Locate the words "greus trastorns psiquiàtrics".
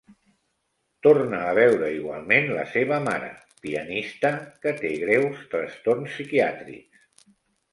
5.05-7.31